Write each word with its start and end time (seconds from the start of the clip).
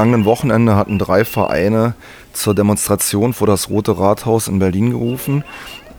Vergangenen 0.00 0.24
Wochenende 0.24 0.76
hatten 0.76 0.98
drei 0.98 1.26
Vereine 1.26 1.92
zur 2.32 2.54
Demonstration 2.54 3.34
vor 3.34 3.46
das 3.46 3.68
Rote 3.68 3.98
Rathaus 3.98 4.48
in 4.48 4.58
Berlin 4.58 4.92
gerufen. 4.92 5.44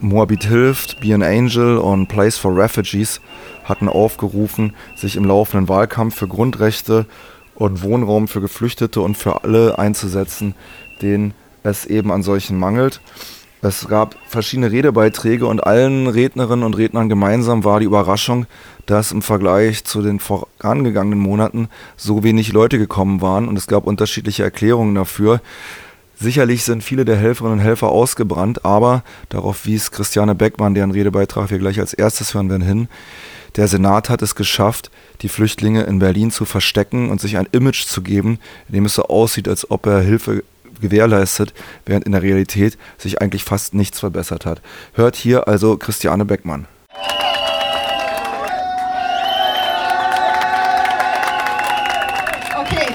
Moabit 0.00 0.42
hilft, 0.42 0.98
Be 0.98 1.14
an 1.14 1.22
Angel 1.22 1.78
und 1.78 2.08
Place 2.08 2.36
for 2.36 2.56
Refugees 2.56 3.20
hatten 3.62 3.88
aufgerufen, 3.88 4.74
sich 4.96 5.14
im 5.14 5.24
laufenden 5.24 5.68
Wahlkampf 5.68 6.16
für 6.16 6.26
Grundrechte 6.26 7.06
und 7.54 7.84
Wohnraum 7.84 8.26
für 8.26 8.40
Geflüchtete 8.40 9.00
und 9.00 9.16
für 9.16 9.44
alle 9.44 9.78
einzusetzen, 9.78 10.56
denen 11.00 11.32
es 11.62 11.86
eben 11.86 12.10
an 12.10 12.24
solchen 12.24 12.58
mangelt. 12.58 13.00
Es 13.64 13.86
gab 13.86 14.16
verschiedene 14.26 14.72
Redebeiträge 14.72 15.46
und 15.46 15.64
allen 15.64 16.08
Rednerinnen 16.08 16.64
und 16.64 16.76
Rednern 16.76 17.08
gemeinsam 17.08 17.62
war 17.62 17.78
die 17.78 17.86
Überraschung, 17.86 18.46
dass 18.86 19.12
im 19.12 19.22
Vergleich 19.22 19.84
zu 19.84 20.02
den 20.02 20.18
vorangegangenen 20.18 21.20
Monaten 21.20 21.68
so 21.96 22.24
wenig 22.24 22.52
Leute 22.52 22.78
gekommen 22.78 23.20
waren 23.20 23.46
und 23.46 23.56
es 23.56 23.68
gab 23.68 23.86
unterschiedliche 23.86 24.42
Erklärungen 24.42 24.96
dafür. 24.96 25.40
Sicherlich 26.18 26.64
sind 26.64 26.82
viele 26.82 27.04
der 27.04 27.14
Helferinnen 27.14 27.60
und 27.60 27.64
Helfer 27.64 27.90
ausgebrannt, 27.90 28.64
aber 28.64 29.04
darauf 29.28 29.64
wies 29.64 29.92
Christiane 29.92 30.34
Beckmann, 30.34 30.74
deren 30.74 30.90
Redebeitrag 30.90 31.52
wir 31.52 31.58
gleich 31.58 31.78
als 31.78 31.94
erstes 31.94 32.34
hören 32.34 32.50
werden, 32.50 32.62
hin. 32.62 32.88
Der 33.54 33.68
Senat 33.68 34.08
hat 34.08 34.22
es 34.22 34.34
geschafft, 34.34 34.90
die 35.20 35.28
Flüchtlinge 35.28 35.84
in 35.84 36.00
Berlin 36.00 36.32
zu 36.32 36.46
verstecken 36.46 37.10
und 37.10 37.20
sich 37.20 37.36
ein 37.36 37.48
Image 37.52 37.84
zu 37.84 38.02
geben, 38.02 38.40
in 38.66 38.74
dem 38.74 38.86
es 38.86 38.94
so 38.94 39.04
aussieht, 39.04 39.46
als 39.46 39.70
ob 39.70 39.86
er 39.86 40.00
Hilfe 40.00 40.42
gewährleistet, 40.82 41.54
während 41.86 42.04
in 42.04 42.12
der 42.12 42.22
Realität 42.22 42.76
sich 42.98 43.22
eigentlich 43.22 43.44
fast 43.44 43.72
nichts 43.72 44.00
verbessert 44.00 44.44
hat. 44.44 44.60
Hört 44.92 45.16
hier 45.16 45.48
also 45.48 45.78
Christiane 45.78 46.26
Beckmann. 46.26 46.66
Okay. 52.60 52.88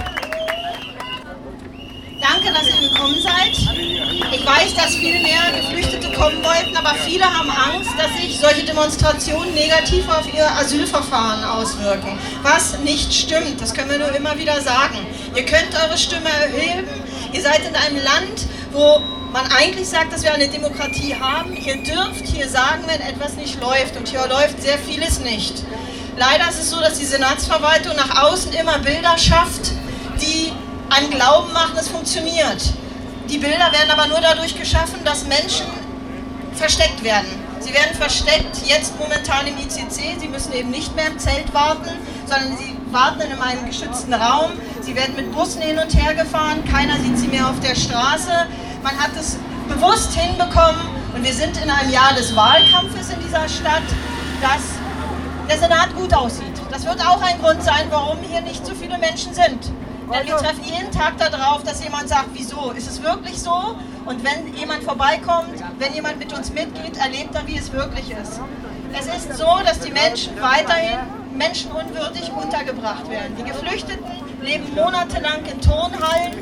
Danke, 2.22 2.54
dass 2.54 2.68
ihr 2.70 2.90
gekommen 2.90 3.16
seid. 3.22 3.78
Ich 4.32 4.46
weiß, 4.46 4.76
dass 4.76 4.96
viel 4.96 5.22
mehr 5.24 5.40
Geflüchtete 5.56 6.12
kommen 6.12 6.44
wollten, 6.44 6.76
aber 6.76 6.96
viele 7.06 7.26
haben 7.26 7.50
Angst, 7.50 7.92
dass 7.98 8.12
sich 8.22 8.40
solche 8.40 8.66
Demonstrationen 8.66 9.54
negativ 9.54 10.08
auf 10.10 10.32
ihr 10.34 10.50
Asylverfahren 10.52 11.44
auswirken. 11.44 12.18
Was 12.44 12.78
nicht 12.80 13.14
stimmt, 13.14 13.60
das 13.62 13.74
können 13.74 13.90
wir 13.90 14.00
nur 14.00 14.14
immer 14.16 14.38
wieder 14.38 14.62
sagen. 14.62 15.06
Ihr 15.36 15.46
könnt 15.46 15.74
eure 15.82 15.98
Stimme 15.98 16.30
erheben, 16.30 16.88
Ihr 17.34 17.42
seid 17.42 17.62
in 17.68 17.76
einem 17.76 18.04
Land, 18.04 18.48
wo 18.72 19.00
man 19.32 19.46
eigentlich 19.52 19.88
sagt, 19.88 20.14
dass 20.14 20.24
wir 20.24 20.34
eine 20.34 20.48
Demokratie 20.48 21.16
haben. 21.16 21.56
Ihr 21.56 21.78
dürft 21.78 22.26
hier 22.26 22.48
sagen, 22.48 22.84
wenn 22.88 23.02
etwas 23.02 23.34
nicht 23.34 23.60
läuft. 23.60 23.98
Und 23.98 24.08
hier 24.08 24.26
läuft 24.28 24.62
sehr 24.62 24.78
vieles 24.78 25.20
nicht. 25.20 25.64
Leider 26.18 26.50
ist 26.50 26.60
es 26.60 26.70
so, 26.70 26.80
dass 26.80 26.98
die 26.98 27.06
Senatsverwaltung 27.06 27.96
nach 27.96 28.24
außen 28.24 28.54
immer 28.54 28.80
Bilder 28.80 29.18
schafft, 29.18 29.72
die 30.22 30.52
einem 30.90 31.12
Glauben 31.12 31.52
machen, 31.54 31.76
es 31.78 31.90
funktioniert. 31.90 32.74
Die 33.30 33.38
Bilder 33.38 33.72
werden 33.72 33.92
aber 33.92 34.08
nur 34.08 34.22
dadurch 34.22 34.58
geschaffen, 34.58 35.04
dass 35.04 35.26
Menschen 35.26 35.68
versteckt 36.54 37.04
werden. 37.04 37.28
Sie 37.60 37.74
werden 37.74 37.96
versteckt, 37.96 38.66
jetzt 38.66 38.98
momentan 38.98 39.46
im 39.48 39.58
ICC. 39.58 40.20
Sie 40.20 40.28
müssen 40.28 40.54
eben 40.54 40.70
nicht 40.70 40.96
mehr 40.96 41.08
im 41.08 41.20
Zelt 41.20 41.54
warten, 41.54 41.90
sondern 42.26 42.58
sie 42.58 42.77
warten 42.92 43.22
in 43.22 43.40
einem 43.40 43.66
geschützten 43.66 44.14
Raum. 44.14 44.52
Sie 44.82 44.96
werden 44.96 45.16
mit 45.16 45.32
Bussen 45.34 45.62
hin 45.62 45.80
und 45.80 45.94
her 45.94 46.14
gefahren, 46.14 46.64
keiner 46.66 46.98
sieht 46.98 47.18
sie 47.18 47.28
mehr 47.28 47.48
auf 47.50 47.60
der 47.60 47.76
Straße. 47.76 48.48
Man 48.84 48.98
hat 48.98 49.12
es 49.20 49.38
bewusst 49.68 50.14
hinbekommen 50.14 50.82
und 51.14 51.24
wir 51.24 51.34
sind 51.34 51.58
in 51.62 51.70
einem 51.70 51.92
Jahr 51.92 52.14
des 52.14 52.36
Wahlkampfes 52.36 53.10
in 53.10 53.20
dieser 53.20 53.48
Stadt, 53.50 53.84
dass 54.42 54.62
der 55.50 55.58
Senat 55.58 55.96
gut 55.96 56.14
aussieht. 56.14 56.54
Das 56.72 56.86
wird 56.86 57.06
auch 57.06 57.22
ein 57.22 57.40
Grund 57.42 57.64
sein, 57.64 57.88
warum 57.90 58.20
hier 58.20 58.42
nicht 58.42 58.66
so 58.66 58.74
viele 58.74 58.98
Menschen 58.98 59.34
sind. 59.34 59.72
Denn 60.14 60.26
wir 60.26 60.38
treffen 60.38 60.64
jeden 60.64 60.92
Tag 60.92 61.18
darauf, 61.18 61.64
dass 61.64 61.84
jemand 61.84 62.08
sagt, 62.08 62.30
wieso? 62.34 62.72
Ist 62.72 62.90
es 62.90 63.04
wirklich 63.04 63.38
so? 63.40 63.76
Und 64.06 64.24
wenn 64.24 64.54
jemand 64.56 64.84
vorbeikommt, 64.84 65.62
wenn 65.80 65.94
jemand 65.94 66.20
mit 66.20 66.32
uns 66.32 66.52
mitgeht, 66.54 66.98
erlebt 66.98 67.36
er, 67.36 67.46
wie 67.46 67.58
es 67.58 67.74
wirklich 67.74 68.12
ist. 68.12 68.40
Es 68.98 69.08
ist 69.08 69.38
so, 69.38 69.60
dass 69.66 69.80
die 69.80 69.92
Menschen 69.92 70.34
weiterhin 70.42 71.00
menschenunwürdig 71.38 72.32
untergebracht 72.32 73.10
werden. 73.10 73.36
Die 73.38 73.44
Geflüchteten 73.44 74.06
leben 74.42 74.74
monatelang 74.76 75.46
in 75.46 75.62
Turnhallen. 75.62 76.34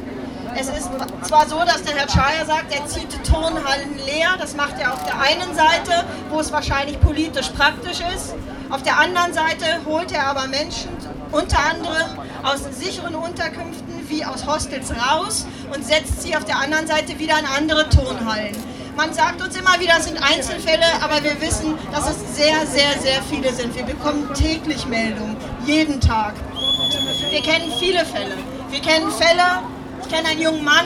Es 0.57 0.69
ist 0.69 0.89
zwar 1.23 1.47
so, 1.47 1.59
dass 1.59 1.83
der 1.83 1.95
Herr 1.95 2.09
Schaier 2.09 2.45
sagt, 2.45 2.73
er 2.73 2.85
zieht 2.87 3.11
die 3.11 3.29
Turnhallen 3.29 3.97
leer. 4.05 4.35
Das 4.39 4.55
macht 4.55 4.79
er 4.79 4.93
auf 4.93 5.03
der 5.03 5.19
einen 5.19 5.53
Seite, 5.53 6.05
wo 6.29 6.39
es 6.39 6.51
wahrscheinlich 6.51 6.99
politisch 7.01 7.49
praktisch 7.49 7.99
ist. 8.15 8.35
Auf 8.69 8.81
der 8.83 8.97
anderen 8.97 9.33
Seite 9.33 9.65
holt 9.85 10.11
er 10.11 10.27
aber 10.27 10.47
Menschen 10.47 10.89
unter 11.31 11.59
anderem 11.59 12.17
aus 12.43 12.61
sicheren 12.79 13.15
Unterkünften 13.15 14.09
wie 14.09 14.23
aus 14.23 14.45
Hostels 14.45 14.91
raus 14.91 15.45
und 15.73 15.85
setzt 15.85 16.21
sie 16.21 16.35
auf 16.35 16.45
der 16.45 16.57
anderen 16.57 16.87
Seite 16.87 17.19
wieder 17.19 17.37
in 17.39 17.45
andere 17.45 17.89
Turnhallen. 17.89 18.55
Man 18.95 19.13
sagt 19.13 19.41
uns 19.41 19.55
immer 19.57 19.77
wieder, 19.79 19.95
es 19.99 20.05
sind 20.05 20.17
Einzelfälle, 20.21 20.85
aber 21.01 21.21
wir 21.21 21.39
wissen, 21.41 21.77
dass 21.91 22.09
es 22.09 22.35
sehr, 22.37 22.65
sehr, 22.65 22.97
sehr 23.01 23.21
viele 23.29 23.51
sind. 23.51 23.75
Wir 23.75 23.83
bekommen 23.83 24.33
täglich 24.33 24.85
Meldungen, 24.85 25.35
jeden 25.65 25.99
Tag. 25.99 26.33
Wir 27.29 27.41
kennen 27.41 27.71
viele 27.77 28.05
Fälle. 28.05 28.37
Wir 28.69 28.79
kennen 28.79 29.11
Fälle, 29.11 29.63
ich 30.01 30.09
kenne 30.09 30.29
einen 30.29 30.41
jungen 30.41 30.63
Mann, 30.63 30.85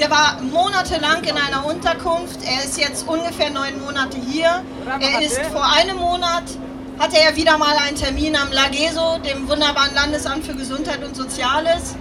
der 0.00 0.10
war 0.10 0.40
monatelang 0.42 1.22
in 1.22 1.36
einer 1.36 1.64
Unterkunft. 1.64 2.40
Er 2.44 2.64
ist 2.64 2.76
jetzt 2.76 3.06
ungefähr 3.06 3.50
neun 3.50 3.80
Monate 3.80 4.18
hier. 4.18 4.64
Er 5.00 5.22
ist 5.22 5.40
vor 5.52 5.64
einem 5.64 5.98
Monat 5.98 6.44
hatte 6.98 7.18
er 7.18 7.34
wieder 7.34 7.58
mal 7.58 7.76
einen 7.76 7.96
Termin 7.96 8.36
am 8.36 8.52
Lageso, 8.52 9.18
dem 9.18 9.48
wunderbaren 9.48 9.94
Landesamt 9.94 10.44
für 10.46 10.54
Gesundheit 10.54 11.02
und 11.02 11.16
Soziales 11.16 11.96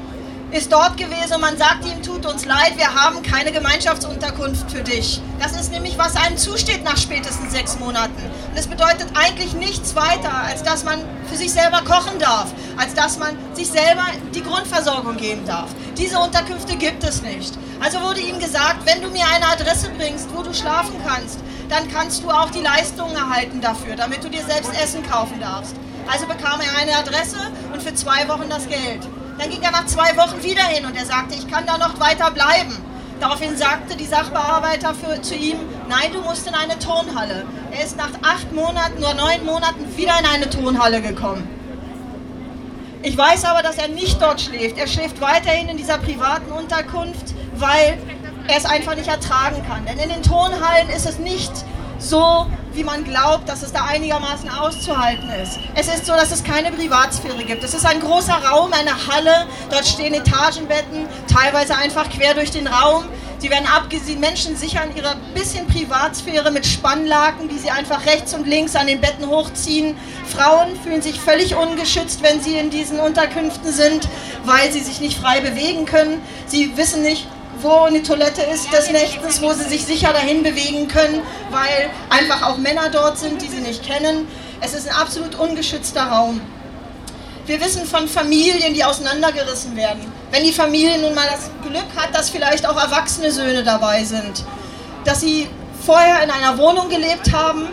ist 0.53 0.71
dort 0.71 0.97
gewesen 0.97 1.33
und 1.33 1.41
man 1.41 1.57
sagt 1.57 1.83
ihm, 1.85 2.03
tut 2.03 2.27
uns 2.27 2.45
leid, 2.45 2.73
wir 2.77 2.93
haben 2.93 3.23
keine 3.23 3.51
Gemeinschaftsunterkunft 3.51 4.69
für 4.71 4.83
dich. 4.83 5.19
Das 5.39 5.53
ist 5.59 5.71
nämlich, 5.71 5.97
was 5.97 6.15
einem 6.15 6.37
zusteht 6.37 6.83
nach 6.83 6.95
spätestens 6.95 7.51
sechs 7.51 7.79
Monaten. 7.79 8.21
Und 8.51 8.57
es 8.57 8.67
bedeutet 8.67 9.07
eigentlich 9.15 9.53
nichts 9.53 9.95
weiter, 9.95 10.31
als 10.47 10.61
dass 10.61 10.83
man 10.83 10.99
für 11.27 11.37
sich 11.37 11.51
selber 11.51 11.81
kochen 11.81 12.19
darf, 12.19 12.53
als 12.77 12.93
dass 12.93 13.17
man 13.17 13.35
sich 13.53 13.67
selber 13.67 14.05
die 14.35 14.43
Grundversorgung 14.43 15.17
geben 15.17 15.43
darf. 15.47 15.69
Diese 15.97 16.19
Unterkünfte 16.19 16.75
gibt 16.75 17.03
es 17.03 17.23
nicht. 17.23 17.57
Also 17.81 18.01
wurde 18.01 18.19
ihm 18.19 18.37
gesagt, 18.37 18.85
wenn 18.85 19.01
du 19.01 19.09
mir 19.09 19.25
eine 19.33 19.47
Adresse 19.47 19.89
bringst, 19.97 20.27
wo 20.35 20.43
du 20.43 20.53
schlafen 20.53 20.95
kannst, 21.05 21.39
dann 21.67 21.91
kannst 21.91 22.21
du 22.23 22.29
auch 22.29 22.51
die 22.51 22.61
Leistungen 22.61 23.15
erhalten 23.15 23.59
dafür, 23.59 23.95
damit 23.95 24.23
du 24.23 24.29
dir 24.29 24.43
selbst 24.43 24.71
Essen 24.79 25.01
kaufen 25.09 25.39
darfst. 25.39 25.75
Also 26.07 26.27
bekam 26.27 26.61
er 26.61 26.79
eine 26.79 26.95
Adresse 26.95 27.39
und 27.73 27.81
für 27.81 27.95
zwei 27.95 28.27
Wochen 28.27 28.49
das 28.49 28.67
Geld. 28.67 29.01
Dann 29.37 29.49
ging 29.49 29.61
er 29.61 29.71
nach 29.71 29.85
zwei 29.85 30.15
Wochen 30.17 30.43
wieder 30.43 30.63
hin 30.63 30.85
und 30.85 30.95
er 30.95 31.05
sagte, 31.05 31.35
ich 31.35 31.47
kann 31.49 31.65
da 31.65 31.77
noch 31.77 31.99
weiter 31.99 32.31
bleiben. 32.31 32.77
Daraufhin 33.19 33.55
sagte 33.55 33.95
die 33.95 34.05
Sachbearbeiter 34.05 34.93
für, 34.93 35.21
zu 35.21 35.35
ihm, 35.35 35.57
nein, 35.87 36.11
du 36.11 36.21
musst 36.21 36.47
in 36.47 36.53
eine 36.53 36.77
Turnhalle. 36.77 37.45
Er 37.71 37.83
ist 37.83 37.97
nach 37.97 38.11
acht 38.21 38.51
Monaten 38.51 38.97
oder 38.97 39.13
neun 39.13 39.45
Monaten 39.45 39.95
wieder 39.95 40.19
in 40.19 40.25
eine 40.25 40.49
Turnhalle 40.49 41.01
gekommen. 41.01 41.47
Ich 43.01 43.17
weiß 43.17 43.45
aber, 43.45 43.61
dass 43.61 43.77
er 43.77 43.89
nicht 43.89 44.21
dort 44.21 44.41
schläft. 44.41 44.77
Er 44.77 44.87
schläft 44.87 45.19
weiterhin 45.19 45.67
in 45.67 45.77
dieser 45.77 45.97
privaten 45.97 46.51
Unterkunft, 46.51 47.33
weil 47.55 47.97
er 48.47 48.57
es 48.57 48.65
einfach 48.65 48.95
nicht 48.95 49.07
ertragen 49.07 49.63
kann. 49.67 49.85
Denn 49.85 49.99
in 49.99 50.09
den 50.09 50.23
Turnhallen 50.23 50.89
ist 50.89 51.05
es 51.05 51.19
nicht 51.19 51.51
so, 52.03 52.47
wie 52.73 52.83
man 52.83 53.03
glaubt, 53.03 53.47
dass 53.47 53.63
es 53.63 53.71
da 53.71 53.85
einigermaßen 53.85 54.49
auszuhalten 54.49 55.29
ist. 55.41 55.59
Es 55.75 55.87
ist 55.87 56.05
so, 56.05 56.13
dass 56.13 56.31
es 56.31 56.43
keine 56.43 56.71
Privatsphäre 56.71 57.43
gibt. 57.43 57.63
Es 57.63 57.73
ist 57.73 57.85
ein 57.85 57.99
großer 57.99 58.33
Raum, 58.33 58.73
eine 58.73 59.07
Halle, 59.07 59.47
dort 59.69 59.85
stehen 59.85 60.13
Etagenbetten, 60.13 61.05
teilweise 61.31 61.75
einfach 61.75 62.09
quer 62.09 62.33
durch 62.33 62.51
den 62.51 62.67
Raum. 62.67 63.05
Sie 63.39 63.49
werden 63.49 63.67
abgesehen, 63.67 64.21
Menschen 64.21 64.55
sichern 64.55 64.89
ihre 64.95 65.17
bisschen 65.33 65.67
Privatsphäre 65.67 66.49
mit 66.49 66.65
Spannlaken, 66.65 67.49
die 67.49 67.57
sie 67.57 67.69
einfach 67.69 68.05
rechts 68.05 68.33
und 68.33 68.47
links 68.47 68.75
an 68.75 68.87
den 68.87 69.01
Betten 69.01 69.27
hochziehen. 69.27 69.97
Frauen 70.25 70.79
fühlen 70.81 71.01
sich 71.01 71.19
völlig 71.19 71.55
ungeschützt, 71.55 72.23
wenn 72.23 72.41
sie 72.41 72.55
in 72.57 72.69
diesen 72.69 72.99
Unterkünften 72.99 73.71
sind, 73.71 74.07
weil 74.45 74.71
sie 74.71 74.79
sich 74.79 75.01
nicht 75.01 75.19
frei 75.19 75.41
bewegen 75.41 75.85
können. 75.85 76.21
Sie 76.47 76.77
wissen 76.77 77.01
nicht, 77.01 77.27
wo 77.61 77.81
eine 77.81 78.03
Toilette 78.03 78.41
ist 78.41 78.71
des 78.71 78.89
Nächtens, 78.91 79.41
wo 79.41 79.53
sie 79.53 79.63
sich 79.63 79.85
sicher 79.85 80.11
dahin 80.13 80.43
bewegen 80.43 80.87
können, 80.87 81.21
weil 81.51 81.89
einfach 82.09 82.47
auch 82.47 82.57
Männer 82.57 82.89
dort 82.91 83.17
sind, 83.17 83.41
die 83.41 83.47
sie 83.47 83.61
nicht 83.61 83.83
kennen. 83.83 84.27
Es 84.61 84.73
ist 84.73 84.87
ein 84.87 84.95
absolut 84.95 85.35
ungeschützter 85.35 86.03
Raum. 86.03 86.41
Wir 87.45 87.59
wissen 87.59 87.85
von 87.85 88.07
Familien, 88.07 88.73
die 88.73 88.83
auseinandergerissen 88.83 89.75
werden. 89.75 90.11
Wenn 90.31 90.43
die 90.43 90.53
Familie 90.53 90.97
nun 90.99 91.13
mal 91.13 91.27
das 91.29 91.49
Glück 91.69 91.87
hat, 91.95 92.15
dass 92.15 92.29
vielleicht 92.29 92.65
auch 92.65 92.81
erwachsene 92.81 93.31
Söhne 93.31 93.63
dabei 93.63 94.03
sind, 94.05 94.43
dass 95.03 95.19
sie 95.19 95.49
vorher 95.85 96.23
in 96.23 96.31
einer 96.31 96.57
Wohnung 96.57 96.89
gelebt 96.89 97.33
haben, 97.33 97.67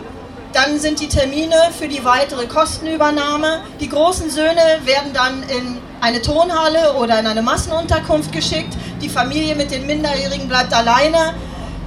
dann 0.53 0.79
sind 0.79 0.99
die 0.99 1.07
Termine 1.07 1.55
für 1.77 1.87
die 1.87 2.03
weitere 2.03 2.45
Kostenübernahme. 2.45 3.61
Die 3.79 3.87
großen 3.87 4.29
Söhne 4.29 4.81
werden 4.83 5.13
dann 5.13 5.43
in 5.43 5.77
eine 6.01 6.21
Tonhalle 6.21 6.93
oder 6.95 7.19
in 7.19 7.27
eine 7.27 7.41
Massenunterkunft 7.41 8.31
geschickt. 8.31 8.73
Die 9.01 9.09
Familie 9.09 9.55
mit 9.55 9.71
den 9.71 9.87
Minderjährigen 9.87 10.47
bleibt 10.47 10.71
alleine. 10.73 11.33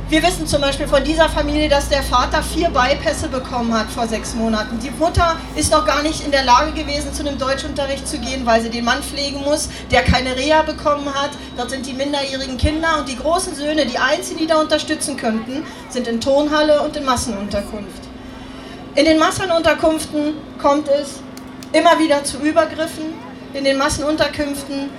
Wir 0.08 0.20
wissen 0.22 0.48
zum 0.48 0.60
Beispiel 0.60 0.88
von 0.88 1.02
dieser 1.04 1.28
Familie, 1.28 1.68
dass 1.68 1.88
der 1.88 2.02
Vater 2.02 2.42
vier 2.42 2.70
Beipässe 2.70 3.28
bekommen 3.28 3.72
hat 3.72 3.88
vor 3.88 4.08
sechs 4.08 4.34
Monaten. 4.34 4.80
Die 4.80 4.90
Mutter 4.90 5.36
ist 5.54 5.70
noch 5.70 5.86
gar 5.86 6.02
nicht 6.02 6.24
in 6.24 6.32
der 6.32 6.44
Lage 6.44 6.72
gewesen, 6.72 7.14
zu 7.14 7.26
einem 7.26 7.38
Deutschunterricht 7.38 8.06
zu 8.06 8.18
gehen, 8.18 8.44
weil 8.44 8.60
sie 8.62 8.68
den 8.68 8.84
Mann 8.84 9.00
pflegen 9.02 9.42
muss, 9.42 9.68
der 9.92 10.02
keine 10.02 10.36
Reha 10.36 10.62
bekommen 10.62 11.06
hat. 11.06 11.30
Dort 11.56 11.70
sind 11.70 11.86
die 11.86 11.94
minderjährigen 11.94 12.58
Kinder 12.58 12.98
und 12.98 13.08
die 13.08 13.16
großen 13.16 13.54
Söhne, 13.54 13.86
die 13.86 13.98
einzigen, 13.98 14.40
die 14.40 14.46
da 14.48 14.60
unterstützen 14.60 15.16
könnten, 15.16 15.64
sind 15.88 16.08
in 16.08 16.20
Turnhalle 16.20 16.82
und 16.82 16.96
in 16.96 17.04
Massenunterkunft. 17.04 18.02
In 18.96 19.04
den 19.04 19.20
Massenunterkünften 19.20 20.34
kommt 20.60 20.88
es 20.88 21.20
immer 21.72 21.96
wieder 21.98 22.24
zu 22.24 22.38
Übergriffen. 22.38 23.04
In 23.52 23.62
den 23.62 23.78
Massenunterkünften 23.78 24.90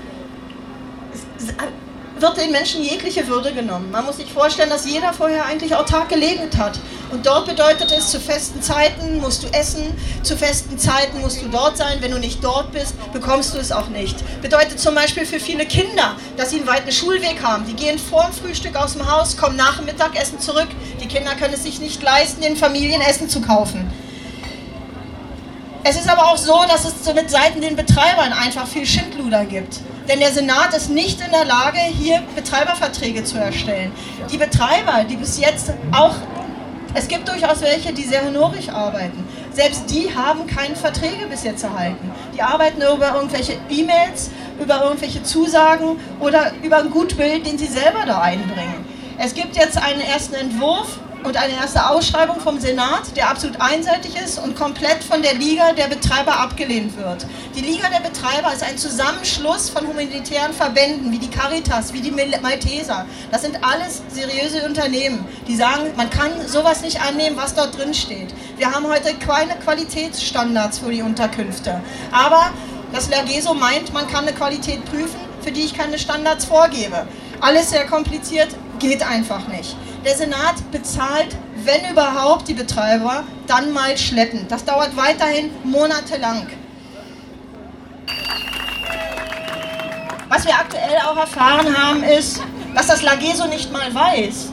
wird 2.18 2.38
den 2.38 2.52
Menschen 2.52 2.82
jegliche 2.84 3.28
Würde 3.28 3.54
genommen. 3.54 3.92
Man 3.92 4.06
muss 4.06 4.18
sich 4.18 4.32
vorstellen, 4.32 4.70
dass 4.70 4.90
jeder 4.90 5.14
vorher 5.14 5.46
eigentlich 5.46 5.76
autark 5.76 6.10
gelebt 6.10 6.58
hat. 6.58 6.80
Und 7.12 7.26
dort 7.26 7.46
bedeutet 7.46 7.92
es, 7.92 8.10
zu 8.10 8.20
festen 8.20 8.62
Zeiten 8.62 9.20
musst 9.20 9.44
du 9.44 9.48
essen, 9.48 9.84
zu 10.24 10.38
festen 10.38 10.80
Zeiten 10.80 11.20
musst 11.22 11.42
du 11.42 11.48
dort 11.50 11.78
sein. 11.78 11.98
Wenn 12.00 12.12
du 12.12 12.20
nicht 12.20 12.44
dort 12.44 12.72
bist, 12.72 12.96
bekommst 13.12 13.54
du 13.54 13.58
es 13.58 13.72
auch 13.72 13.90
nicht. 13.90 14.16
Bedeutet 14.42 14.80
zum 14.80 14.96
Beispiel 14.96 15.26
für 15.26 15.40
viele 15.40 15.66
Kinder, 15.66 16.16
dass 16.38 16.52
sie 16.52 16.58
einen 16.58 16.68
weiten 16.68 16.92
Schulweg 16.92 17.44
haben. 17.44 17.66
Die 17.66 17.74
gehen 17.74 18.00
vor 18.00 18.24
dem 18.24 18.34
Frühstück 18.34 18.76
aus 18.76 18.94
dem 18.94 19.12
Haus, 19.12 19.36
kommen 19.36 19.58
nach 19.58 19.78
dem 19.78 19.86
Mittagessen 19.86 20.40
zurück. 20.40 20.70
Die 21.02 21.08
Kinder 21.08 21.36
können 21.36 21.54
es 21.54 21.64
sich 21.64 21.80
nicht 21.80 22.02
leisten, 22.02 22.42
den 22.42 22.56
Familien 22.56 23.02
Essen 23.02 23.30
zu 23.30 23.42
kaufen. 23.42 23.92
Es 25.84 25.98
ist 25.98 26.10
aber 26.10 26.32
auch 26.32 26.38
so, 26.38 26.64
dass 26.68 26.86
es 26.86 27.14
mit 27.14 27.30
Seiten 27.30 27.62
den 27.62 27.76
Betreibern 27.76 28.34
einfach 28.34 28.66
viel 28.66 28.88
Schindluder 28.88 29.46
gibt. 29.46 29.82
Denn 30.08 30.20
der 30.20 30.32
Senat 30.32 30.74
ist 30.76 30.90
nicht 30.90 31.20
in 31.22 31.32
der 31.32 31.46
Lage, 31.46 31.80
hier 31.80 32.22
Betreiberverträge 32.36 33.24
zu 33.24 33.38
erstellen. 33.38 33.92
Die 34.32 34.38
Betreiber, 34.38 35.04
die 35.10 35.16
bis 35.16 35.40
jetzt 35.40 35.74
auch, 35.92 36.16
es 36.94 37.08
gibt 37.08 37.28
durchaus 37.28 37.62
welche, 37.62 37.92
die 37.92 38.04
sehr 38.04 38.24
honorig 38.24 38.72
arbeiten. 38.72 39.28
Selbst 39.52 39.90
die 39.90 40.16
haben 40.16 40.48
keine 40.48 40.76
Verträge 40.76 41.26
bis 41.30 41.44
jetzt 41.44 41.64
erhalten. 41.64 42.12
Die 42.36 42.42
arbeiten 42.42 42.80
nur 42.80 42.96
über 42.96 43.16
irgendwelche 43.16 43.58
E-Mails, 43.70 44.32
über 44.62 44.84
irgendwelche 44.84 45.24
Zusagen 45.24 46.00
oder 46.20 46.54
über 46.62 46.78
ein 46.78 46.90
Gutbild, 46.92 47.46
den 47.46 47.58
sie 47.58 47.68
selber 47.68 48.06
da 48.06 48.22
einbringen. 48.22 48.86
Es 49.18 49.34
gibt 49.34 49.56
jetzt 49.56 49.78
einen 49.78 50.02
ersten 50.02 50.36
Entwurf 50.36 51.00
und 51.26 51.38
eine 51.38 51.54
erste 51.54 51.90
Ausschreibung 51.90 52.40
vom 52.40 52.60
Senat, 52.60 53.16
der 53.16 53.30
absolut 53.30 53.60
einseitig 53.60 54.16
ist 54.16 54.38
und 54.38 54.56
komplett 54.56 55.04
von 55.04 55.22
der 55.24 55.34
Liga 55.34 55.74
der 55.74 55.88
Betreiber 55.88 56.40
abgelehnt 56.40 56.96
wird. 56.98 57.26
Die 57.56 57.62
Liga 57.62 57.90
der 57.90 58.08
Betreiber 58.08 58.54
ist 58.54 58.64
ein 58.64 58.78
Zusammenschluss 58.78 59.70
von 59.70 59.88
humanitären 59.88 60.54
Verbänden 60.54 61.12
wie 61.12 61.18
die 61.18 61.30
Caritas, 61.30 61.94
wie 61.94 62.02
die 62.02 62.12
Malteser. 62.12 63.06
Das 63.32 63.42
sind 63.42 63.58
alles 63.64 64.04
seriöse 64.10 64.64
Unternehmen, 64.66 65.26
die 65.48 65.56
sagen, 65.56 65.92
man 65.98 66.10
kann 66.12 66.30
sowas 66.48 66.82
nicht 66.82 67.02
annehmen, 67.02 67.36
was 67.38 67.56
dort 67.56 67.76
drin 67.76 67.94
steht. 67.94 68.34
Wir 68.58 68.72
haben 68.72 68.88
heute 68.88 69.16
keine 69.16 69.56
Qualitätsstandards 69.56 70.80
für 70.80 70.92
die 70.92 71.02
Unterkünfte. 71.02 71.82
Aber 72.12 72.52
das 72.94 73.10
Lageso 73.10 73.56
meint, 73.56 73.92
man 73.94 74.08
kann 74.08 74.28
eine 74.28 74.34
Qualität 74.34 74.86
prüfen, 74.86 75.20
für 75.42 75.52
die 75.52 75.62
ich 75.62 75.74
keine 75.74 75.98
Standards 75.98 76.46
vorgebe. 76.46 77.08
Alles 77.42 77.72
sehr 77.72 77.86
kompliziert, 77.86 78.50
geht 78.80 79.02
einfach 79.06 79.48
nicht. 79.48 79.76
Der 80.06 80.16
Senat 80.16 80.72
bezahlt, 80.72 81.36
wenn 81.64 81.92
überhaupt, 81.92 82.48
die 82.48 82.54
Betreiber 82.54 83.24
dann 83.48 83.74
mal 83.74 83.98
schleppen. 83.98 84.48
Das 84.48 84.64
dauert 84.64 84.96
weiterhin 84.96 85.50
monatelang. 85.64 86.46
Was 90.30 90.46
wir 90.46 90.54
aktuell 90.54 90.98
auch 91.08 91.18
erfahren 91.18 91.76
haben, 91.76 92.04
ist, 92.04 92.40
dass 92.76 92.86
das 92.86 93.02
Lageso 93.02 93.48
nicht 93.48 93.72
mal 93.72 93.92
weiß, 93.96 94.52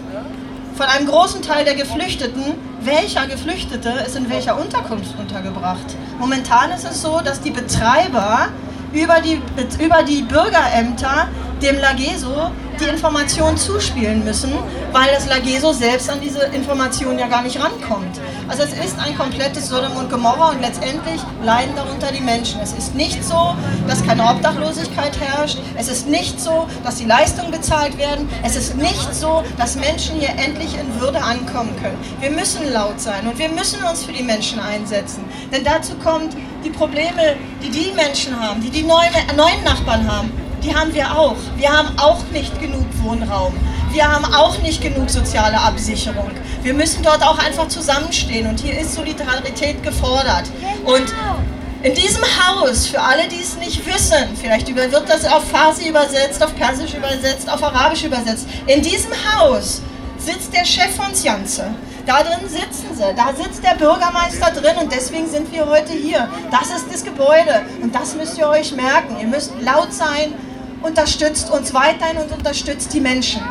von 0.75 0.87
einem 0.87 1.07
großen 1.07 1.43
Teil 1.43 1.67
der 1.67 1.75
Geflüchteten, 1.75 2.55
welcher 2.81 3.27
Geflüchtete 3.27 3.91
ist 4.07 4.17
in 4.17 4.31
welcher 4.31 4.59
Unterkunft 4.59 5.19
untergebracht. 5.19 5.97
Momentan 6.19 6.71
ist 6.71 6.85
es 6.85 7.03
so, 7.03 7.21
dass 7.21 7.43
die 7.43 7.51
Betreiber 7.51 8.49
über 8.93 9.21
die, 9.21 9.41
über 9.83 10.03
die 10.03 10.23
Bürgerämter 10.23 11.29
dem 11.63 11.79
Lageso 11.79 12.51
die 12.81 12.89
Informationen 12.89 13.57
zuspielen 13.57 14.25
müssen, 14.25 14.53
weil 14.93 15.09
das 15.15 15.27
Lageso 15.27 15.73
selbst 15.73 16.11
an 16.11 16.21
diese 16.21 16.41
Informationen 16.47 17.19
ja 17.19 17.29
gar 17.29 17.43
nicht 17.43 17.61
rankommt. 17.63 18.21
Also 18.49 18.63
es 18.63 18.73
ist 18.73 18.99
ein 18.99 19.17
komplettes 19.17 19.69
Sodom 19.69 19.97
und 19.97 20.11
Gomorra 20.11 20.51
und 20.51 20.61
letztendlich 20.61 21.21
leiden 21.45 21.75
darunter 21.77 22.11
die 22.11 22.23
Menschen. 22.23 22.61
Es 22.61 22.73
ist 22.73 22.95
nicht 22.95 23.25
so, 23.25 23.55
dass 23.87 24.05
keine 24.05 24.25
Obdachlosigkeit 24.25 25.19
herrscht. 25.21 25.59
Es 25.77 25.89
ist 25.89 26.09
nicht 26.09 26.41
so, 26.41 26.67
dass 26.83 26.97
die 26.97 27.05
Leistungen 27.05 27.51
bezahlt 27.51 27.97
werden. 27.99 28.29
Es 28.43 28.57
ist 28.57 28.77
nicht 28.77 29.15
so, 29.15 29.45
dass 29.59 29.77
Menschen 29.77 30.19
hier 30.19 30.31
endlich 30.31 30.75
in 30.75 31.01
Würde 31.01 31.23
ankommen 31.23 31.75
können. 31.81 31.99
Wir 32.21 32.31
müssen 32.31 32.73
laut 32.73 33.01
sein 33.01 33.27
und 33.27 33.39
wir 33.39 33.49
müssen 33.49 33.83
uns 33.85 34.05
für 34.05 34.13
die 34.13 34.25
Menschen 34.25 34.59
einsetzen. 34.59 35.25
Denn 35.53 35.63
dazu 35.63 35.95
kommt 36.03 36.37
die 36.65 36.71
Probleme, 36.71 37.37
die 37.63 37.71
die 37.71 37.93
Menschen 37.93 38.39
haben, 38.39 38.61
die 38.61 38.71
die 38.71 38.83
neuen, 38.83 39.13
neuen 39.37 39.65
Nachbarn 39.65 40.11
haben 40.11 40.31
die 40.63 40.75
haben 40.75 40.95
wir 40.95 41.19
auch. 41.19 41.37
Wir 41.57 41.71
haben 41.71 41.99
auch 41.99 42.23
nicht 42.33 42.61
genug 42.61 42.87
Wohnraum. 43.03 43.55
Wir 43.93 44.11
haben 44.11 44.25
auch 44.33 44.59
nicht 44.59 44.81
genug 44.81 45.11
soziale 45.11 45.61
Absicherung. 45.61 46.31
Wir 46.63 46.73
müssen 46.73 47.03
dort 47.03 47.23
auch 47.23 47.39
einfach 47.39 47.69
zusammenstehen 47.69 48.47
und 48.47 48.61
hier 48.61 48.79
ist 48.79 48.95
Solidarität 48.95 49.83
gefordert. 49.83 50.45
Und 50.85 51.13
in 51.83 51.95
diesem 51.95 52.23
Haus, 52.23 52.87
für 52.87 53.01
alle, 53.01 53.29
die 53.29 53.41
es 53.41 53.57
nicht 53.57 53.85
wissen, 53.85 54.37
vielleicht 54.41 54.75
wird 54.75 55.09
das 55.09 55.25
auf 55.25 55.45
Farsi 55.51 55.89
übersetzt, 55.89 56.43
auf 56.43 56.55
Persisch 56.55 56.95
übersetzt, 56.95 57.51
auf 57.51 57.63
Arabisch 57.63 58.05
übersetzt, 58.05 58.47
in 58.67 58.83
diesem 58.83 59.13
Haus 59.37 59.83
sitzt 60.17 60.55
der 60.55 60.65
Chef 60.65 60.95
von 60.95 61.13
Sjanze. 61.15 61.75
Da 62.05 62.21
drin 62.25 62.49
sitzen 62.49 62.97
sie, 62.97 63.15
da 63.15 63.33
sitzt 63.33 63.63
der 63.63 63.77
Bürgermeister 63.77 64.51
drin 64.51 64.77
und 64.83 64.91
deswegen 64.91 65.29
sind 65.29 65.53
wir 65.53 65.67
heute 65.67 65.93
hier. 65.93 66.29
Das 66.51 66.71
ist 66.71 66.87
das 66.93 67.05
Gebäude 67.05 67.65
und 67.81 67.95
das 67.95 68.17
müsst 68.17 68.37
ihr 68.39 68.49
euch 68.49 68.73
merken. 68.75 69.19
Ihr 69.21 69.29
müsst 69.29 69.53
laut 69.61 69.93
sein, 69.93 70.35
unterstützt 70.83 71.51
uns 71.51 71.73
weiterhin 71.73 72.19
und 72.19 72.33
unterstützt 72.33 72.93
die 72.93 73.01
Menschen. 73.01 73.43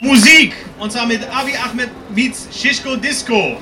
Musik! 0.00 0.54
Und 0.78 0.92
zwar 0.92 1.06
mit 1.06 1.22
Avi 1.30 1.56
Ahmed 1.56 1.90
meets 2.14 2.48
Shishko 2.52 2.96
Disco. 2.96 3.58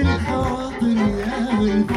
الحاضر 0.00 0.86
يا 0.86 1.60
الفاتح 1.60 1.95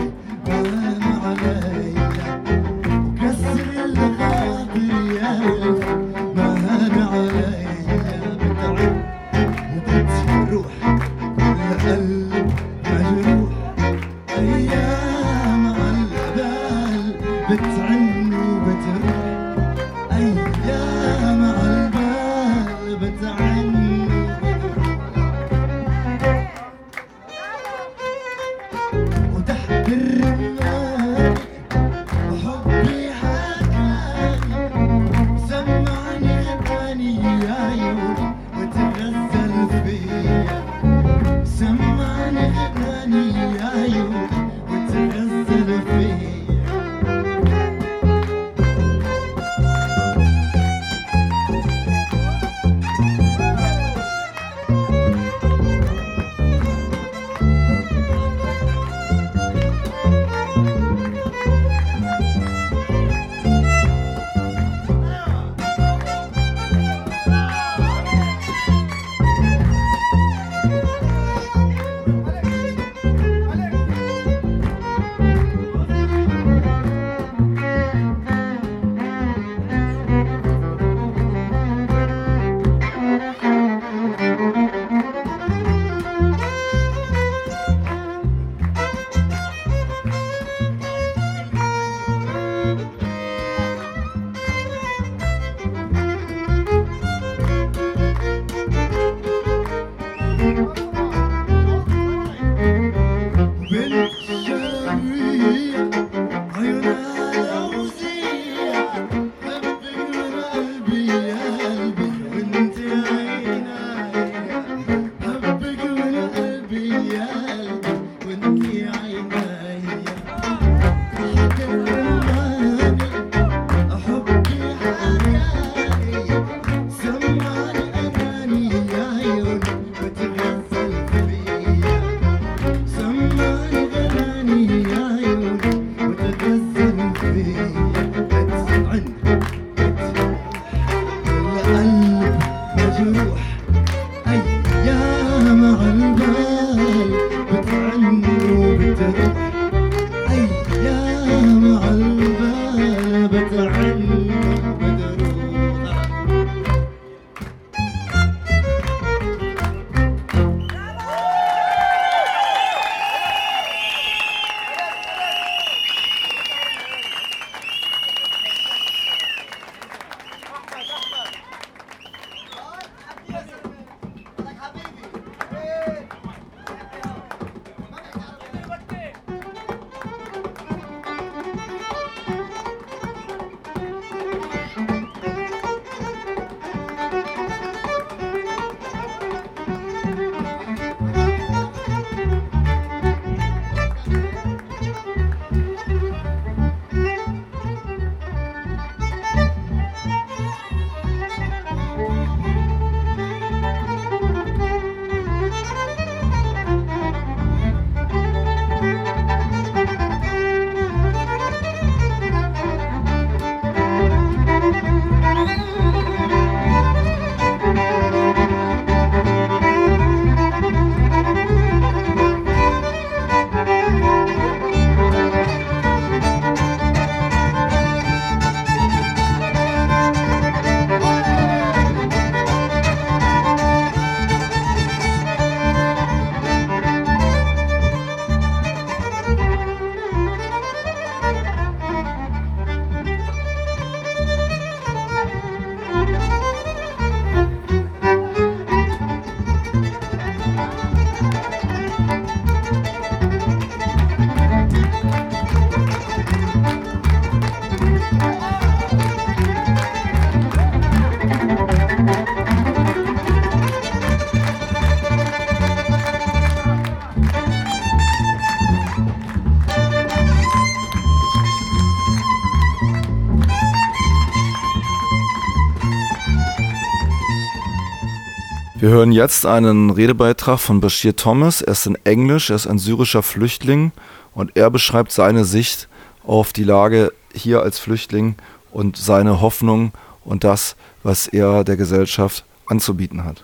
Wir 278.90 278.96
hören 278.96 279.12
jetzt 279.12 279.46
einen 279.46 279.92
Redebeitrag 279.92 280.60
von 280.60 280.80
Bashir 280.82 281.16
Thomas. 281.16 281.62
Er 281.62 281.74
ist 281.74 281.86
in 281.86 281.96
Englisch, 282.06 282.50
er 282.50 282.56
ist 282.56 282.66
ein 282.66 282.80
syrischer 282.80 283.22
Flüchtling 283.22 283.92
und 284.34 284.58
er 284.58 284.72
beschreibt 284.72 285.12
seine 285.12 285.46
Sicht 285.46 285.88
auf 286.26 286.54
die 286.54 286.64
Lage 286.64 287.14
hier 287.32 287.62
als 287.62 287.78
Flüchtling 287.78 288.36
und 288.72 288.98
seine 288.98 289.42
Hoffnung 289.42 289.92
und 290.26 290.44
das, 290.44 290.76
was 291.04 291.28
er 291.28 291.64
der 291.64 291.78
Gesellschaft 291.78 292.46
anzubieten 292.66 293.24
hat. 293.24 293.44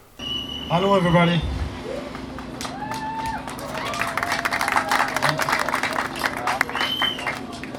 Hallo 0.72 0.98
everybody. 0.98 1.40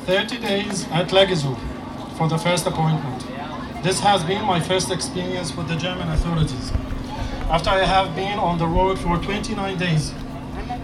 Thirty 0.06 0.38
days 0.38 0.86
at 0.92 1.10
Legazu 1.10 1.56
for 2.16 2.28
the 2.30 2.38
first 2.38 2.64
appointment. 2.68 3.26
This 3.82 4.00
has 4.04 4.22
been 4.22 4.46
my 4.46 4.60
first 4.60 4.92
experience 4.92 5.52
with 5.56 5.66
the 5.66 5.76
German 5.76 6.08
authorities. 6.12 6.70
After 7.48 7.70
I 7.70 7.84
have 7.84 8.16
been 8.16 8.40
on 8.40 8.58
the 8.58 8.66
road 8.66 8.98
for 8.98 9.18
29 9.18 9.78
days, 9.78 10.12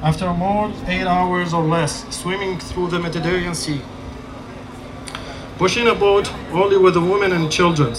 after 0.00 0.32
more 0.32 0.72
8 0.86 1.02
hours 1.08 1.52
or 1.52 1.64
less 1.64 2.06
swimming 2.14 2.60
through 2.60 2.86
the 2.86 3.00
Mediterranean 3.00 3.56
Sea, 3.56 3.80
pushing 5.58 5.88
a 5.88 5.94
boat 5.94 6.32
only 6.52 6.78
with 6.78 6.94
the 6.94 7.00
women 7.00 7.32
and 7.32 7.50
children, 7.50 7.96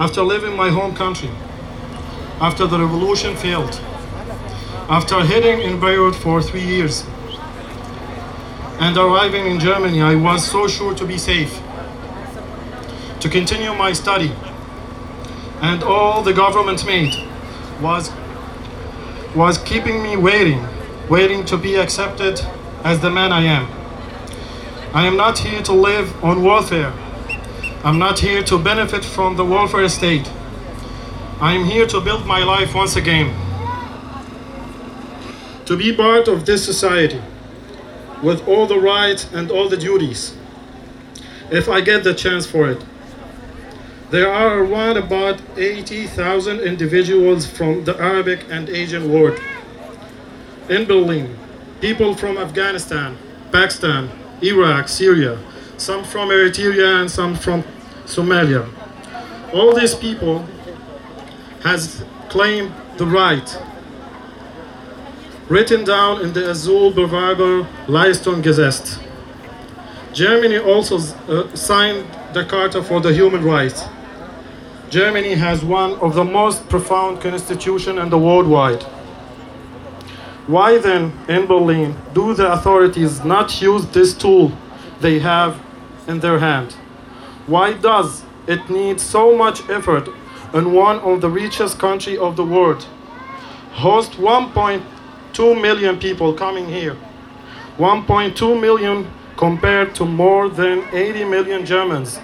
after 0.00 0.24
leaving 0.24 0.56
my 0.56 0.68
home 0.68 0.96
country, 0.96 1.30
after 2.40 2.66
the 2.66 2.76
revolution 2.76 3.36
failed, 3.36 3.80
after 4.88 5.20
hiding 5.20 5.60
in 5.60 5.78
Beirut 5.78 6.16
for 6.16 6.42
three 6.42 6.66
years, 6.66 7.04
and 8.80 8.96
arriving 8.96 9.46
in 9.46 9.60
Germany, 9.60 10.02
I 10.02 10.16
was 10.16 10.44
so 10.44 10.66
sure 10.66 10.92
to 10.96 11.06
be 11.06 11.18
safe, 11.18 11.62
to 13.20 13.28
continue 13.28 13.72
my 13.74 13.92
study, 13.92 14.32
and 15.62 15.84
all 15.84 16.20
the 16.20 16.32
government 16.32 16.84
made 16.84 17.14
was 17.84 18.10
was 19.34 19.58
keeping 19.58 20.02
me 20.02 20.16
waiting, 20.16 20.66
waiting 21.10 21.44
to 21.44 21.56
be 21.58 21.74
accepted 21.74 22.40
as 22.82 23.00
the 23.00 23.10
man 23.10 23.30
I 23.30 23.42
am. 23.42 23.66
I 24.94 25.06
am 25.06 25.16
not 25.16 25.38
here 25.38 25.62
to 25.62 25.72
live 25.72 26.08
on 26.24 26.42
welfare. 26.42 26.92
I'm 27.84 27.98
not 27.98 28.20
here 28.20 28.42
to 28.44 28.58
benefit 28.58 29.04
from 29.04 29.36
the 29.36 29.44
welfare 29.44 29.88
state. 29.88 30.30
I 31.40 31.52
am 31.52 31.64
here 31.64 31.86
to 31.88 32.00
build 32.00 32.24
my 32.26 32.42
life 32.44 32.74
once 32.74 32.96
again. 32.96 33.28
To 35.66 35.76
be 35.76 35.94
part 35.94 36.28
of 36.28 36.46
this 36.46 36.64
society 36.64 37.20
with 38.22 38.46
all 38.48 38.66
the 38.66 38.78
rights 38.78 39.28
and 39.34 39.50
all 39.50 39.68
the 39.68 39.76
duties, 39.76 40.34
if 41.50 41.68
I 41.68 41.80
get 41.82 42.04
the 42.04 42.14
chance 42.14 42.46
for 42.46 42.70
it. 42.70 42.82
There 44.14 44.32
are 44.32 44.62
around 44.62 44.96
about 44.96 45.40
80,000 45.56 46.60
individuals 46.60 47.46
from 47.46 47.82
the 47.82 48.00
Arabic 48.00 48.46
and 48.48 48.68
Asian 48.68 49.12
world 49.12 49.40
in 50.68 50.84
Berlin. 50.84 51.36
People 51.80 52.14
from 52.14 52.38
Afghanistan, 52.38 53.16
Pakistan, 53.50 54.08
Iraq, 54.40 54.86
Syria, 54.88 55.40
some 55.78 56.04
from 56.04 56.28
Eritrea 56.28 57.00
and 57.00 57.10
some 57.10 57.34
from 57.34 57.64
Somalia. 58.06 58.70
All 59.52 59.74
these 59.74 59.96
people 59.96 60.46
has 61.64 62.04
claimed 62.28 62.72
the 62.98 63.06
right 63.06 63.58
written 65.48 65.82
down 65.82 66.20
in 66.20 66.32
the 66.34 66.52
Azul 66.52 66.92
Bewerber 66.92 67.66
Leistung 67.88 68.44
Gesetz. 68.44 69.02
Germany 70.12 70.58
also 70.58 70.98
uh, 70.98 71.52
signed 71.56 72.06
the 72.32 72.44
Charter 72.44 72.80
for 72.80 73.00
the 73.00 73.12
Human 73.12 73.42
Rights. 73.42 73.82
Germany 74.90 75.34
has 75.34 75.64
one 75.64 75.94
of 75.94 76.14
the 76.14 76.24
most 76.24 76.68
profound 76.68 77.20
constitution 77.20 77.98
in 77.98 78.10
the 78.10 78.18
world 78.18 78.46
wide. 78.46 78.82
Why 80.46 80.78
then, 80.78 81.12
in 81.26 81.46
Berlin, 81.46 81.96
do 82.12 82.34
the 82.34 82.52
authorities 82.52 83.24
not 83.24 83.62
use 83.62 83.86
this 83.86 84.12
tool 84.14 84.52
they 85.00 85.18
have 85.18 85.58
in 86.06 86.20
their 86.20 86.38
hand? 86.38 86.72
Why 87.46 87.72
does 87.72 88.24
it 88.46 88.68
need 88.68 89.00
so 89.00 89.36
much 89.36 89.68
effort 89.70 90.08
in 90.52 90.72
one 90.72 90.98
of 91.00 91.22
the 91.22 91.30
richest 91.30 91.78
country 91.78 92.18
of 92.18 92.36
the 92.36 92.44
world? 92.44 92.82
Host 93.72 94.12
1.2 94.12 95.60
million 95.60 95.98
people 95.98 96.34
coming 96.34 96.68
here. 96.68 96.96
1.2 97.78 98.60
million 98.60 99.10
compared 99.36 99.94
to 99.94 100.04
more 100.04 100.48
than 100.48 100.84
80 100.92 101.24
million 101.24 101.66
Germans. 101.66 102.20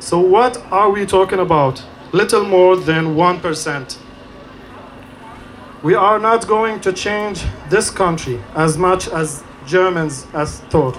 So 0.00 0.18
what 0.18 0.56
are 0.72 0.90
we 0.90 1.04
talking 1.04 1.40
about? 1.40 1.84
Little 2.12 2.44
more 2.44 2.74
than 2.74 3.14
1%. 3.14 3.98
We 5.82 5.94
are 5.94 6.18
not 6.18 6.46
going 6.48 6.80
to 6.80 6.92
change 6.92 7.44
this 7.68 7.90
country 7.90 8.40
as 8.54 8.78
much 8.78 9.08
as 9.08 9.44
Germans 9.66 10.26
as 10.32 10.60
thought. 10.70 10.98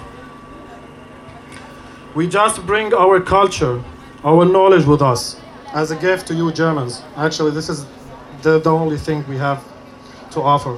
We 2.13 2.27
just 2.27 2.63
bring 2.67 2.93
our 2.93 3.19
culture, 3.19 3.83
our 4.23 4.45
knowledge 4.45 4.85
with 4.85 5.01
us 5.01 5.41
as 5.73 5.89
a 5.89 5.95
gift 5.95 6.27
to 6.27 6.35
you 6.35 6.51
Germans. 6.51 7.01
Actually, 7.17 7.51
this 7.51 7.69
is 7.69 7.87
the, 8.43 8.59
the 8.59 8.71
only 8.71 8.97
thing 8.97 9.27
we 9.27 9.37
have 9.37 9.63
to 10.31 10.41
offer. 10.41 10.77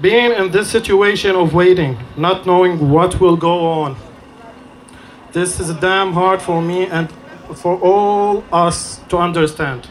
Being 0.00 0.32
in 0.32 0.52
this 0.52 0.70
situation 0.70 1.34
of 1.34 1.52
waiting, 1.52 1.98
not 2.16 2.46
knowing 2.46 2.90
what 2.90 3.20
will 3.20 3.36
go 3.36 3.66
on, 3.66 3.96
this 5.32 5.58
is 5.58 5.72
damn 5.74 6.12
hard 6.12 6.42
for 6.42 6.60
me 6.60 6.86
and 6.86 7.10
for 7.54 7.78
all 7.80 8.44
us 8.52 9.00
to 9.08 9.16
understand. 9.18 9.86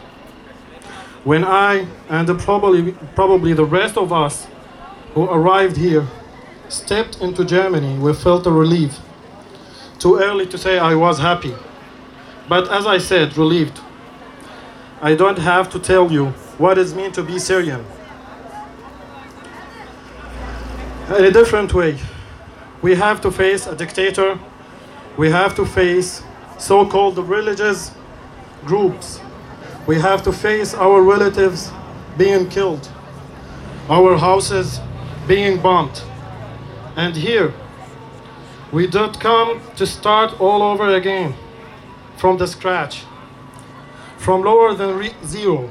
When 1.24 1.44
I 1.44 1.86
and 2.08 2.26
probably, 2.38 2.92
probably 3.14 3.52
the 3.52 3.64
rest 3.64 3.96
of 3.96 4.12
us 4.12 4.46
who 5.14 5.24
arrived 5.24 5.76
here 5.76 6.06
stepped 6.68 7.20
into 7.20 7.44
Germany, 7.44 7.98
we 7.98 8.12
felt 8.14 8.46
a 8.46 8.50
relief. 8.50 8.98
Too 9.98 10.18
early 10.18 10.46
to 10.46 10.58
say 10.58 10.78
I 10.78 10.94
was 10.94 11.18
happy. 11.18 11.54
But 12.48 12.68
as 12.70 12.86
I 12.86 12.98
said, 12.98 13.36
relieved. 13.36 13.80
I 15.00 15.14
don't 15.14 15.38
have 15.38 15.70
to 15.70 15.78
tell 15.78 16.10
you 16.10 16.26
what 16.58 16.78
it 16.78 16.94
means 16.94 17.14
to 17.16 17.22
be 17.22 17.38
Syrian. 17.38 17.84
In 21.08 21.24
a 21.24 21.30
different 21.30 21.74
way, 21.74 21.98
we 22.80 22.94
have 22.94 23.20
to 23.20 23.30
face 23.30 23.66
a 23.66 23.76
dictator, 23.76 24.38
we 25.16 25.30
have 25.30 25.54
to 25.56 25.66
face 25.66 26.22
so 26.58 26.86
called 26.86 27.18
religious 27.18 27.92
groups, 28.64 29.20
we 29.86 30.00
have 30.00 30.22
to 30.22 30.32
face 30.32 30.74
our 30.74 31.02
relatives 31.02 31.70
being 32.16 32.48
killed, 32.48 32.88
our 33.88 34.16
houses 34.16 34.80
being 35.26 35.60
bombed. 35.60 36.02
And 36.96 37.16
here, 37.16 37.52
we 38.70 38.86
don't 38.86 39.18
come 39.18 39.60
to 39.76 39.86
start 39.86 40.40
all 40.40 40.62
over 40.62 40.94
again 40.94 41.34
from 42.16 42.38
the 42.38 42.46
scratch, 42.46 43.04
from 44.18 44.42
lower 44.42 44.74
than 44.74 44.96
re- 44.96 45.14
zero. 45.26 45.70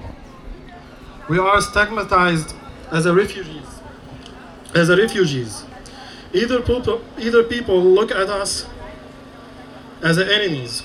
We 1.30 1.40
are 1.40 1.62
stigmatized 1.62 2.54
as 2.92 3.06
a 3.06 3.14
refugees, 3.14 3.68
as 4.76 4.90
a 4.90 4.98
refugees. 4.98 5.64
Either 6.34 6.62
people, 6.62 7.02
either 7.18 7.44
people 7.44 7.82
look 7.82 8.12
at 8.12 8.30
us 8.30 8.66
as 10.02 10.18
enemies, 10.18 10.84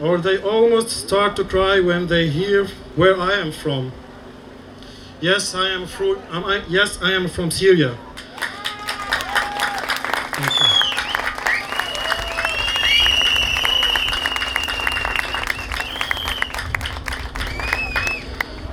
or 0.00 0.18
they 0.18 0.38
almost 0.38 0.90
start 0.90 1.36
to 1.36 1.44
cry 1.44 1.80
when 1.80 2.08
they 2.08 2.28
hear 2.28 2.66
where 2.96 3.18
I 3.18 3.34
am 3.34 3.52
from. 3.52 3.92
Yes, 5.20 5.54
I 5.54 5.68
am 5.70 5.86
from. 5.86 6.18
Yes, 6.68 7.00
I 7.00 7.12
am 7.12 7.28
from 7.28 7.50
Syria. 7.50 7.96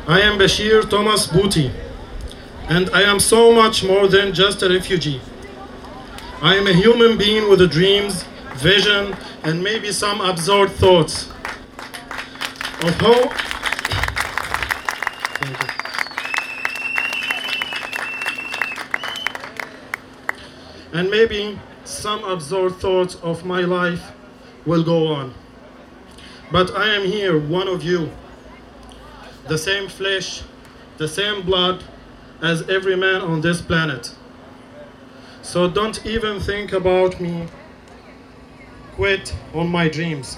I 0.07 0.19
am 0.19 0.37
Bashir 0.37 0.89
Thomas 0.89 1.27
Bouti, 1.27 1.71
and 2.67 2.89
I 2.89 3.03
am 3.03 3.19
so 3.19 3.53
much 3.53 3.83
more 3.83 4.07
than 4.07 4.33
just 4.33 4.61
a 4.61 4.67
refugee. 4.67 5.21
I 6.41 6.55
am 6.55 6.67
a 6.67 6.73
human 6.73 7.17
being 7.17 7.47
with 7.47 7.71
dreams, 7.71 8.25
vision, 8.61 9.15
and 9.43 9.63
maybe 9.63 9.91
some 9.91 10.21
absurd 10.21 10.69
thoughts 10.71 11.29
of 12.83 12.93
how. 13.01 13.31
And 20.93 21.09
maybe 21.09 21.59
some 21.85 22.23
absurd 22.23 22.75
thoughts 22.75 23.15
of 23.15 23.45
my 23.45 23.61
life 23.61 24.11
will 24.65 24.83
go 24.83 25.07
on. 25.07 25.33
But 26.51 26.75
I 26.75 26.93
am 26.93 27.05
here, 27.05 27.39
one 27.39 27.67
of 27.67 27.83
you, 27.83 28.11
the 29.47 29.57
same 29.57 29.87
flesh, 29.87 30.43
the 30.97 31.07
same 31.07 31.41
blood 31.43 31.83
as 32.41 32.69
every 32.69 32.95
man 32.95 33.21
on 33.21 33.41
this 33.41 33.61
planet. 33.61 34.13
So 35.41 35.67
don't 35.67 36.05
even 36.05 36.39
think 36.39 36.73
about 36.73 37.19
me 37.19 37.47
quit 39.01 39.33
on 39.55 39.67
my 39.67 39.89
dreams. 39.89 40.37